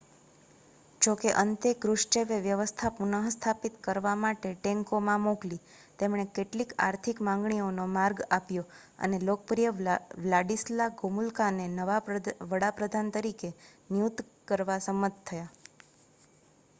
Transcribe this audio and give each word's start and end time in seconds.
જોકે 1.01 1.31
અંતે 1.39 1.71
ક્રુશચેવે 1.81 2.37
વ્યવસ્થા 2.41 2.89
પુનઃસ્થાપિત 2.95 3.75
કરવા 3.83 4.13
માટે 4.19 4.53
ટેન્કોમાં 4.55 5.21
મોકલી 5.23 5.59
તેમણે 5.99 6.25
કેટલીક 6.35 6.73
આર્થિક 6.79 7.21
માંગણીઓનો 7.21 7.85
માર્ગ 7.91 8.17
આપ્યો 8.31 8.65
અને 9.01 9.21
લોકપ્રિય 9.23 9.75
વ્લાડિસ્લા 9.77 10.89
ગોમુલકાને 10.99 11.69
નવા 11.73 12.01
વડા 12.49 12.75
પ્રધાન 12.75 13.13
તરીકે 13.13 13.55
નિયુક્ત 13.89 14.27
કરવા 14.47 14.83
સંમત 14.83 15.25
થયા 15.25 15.49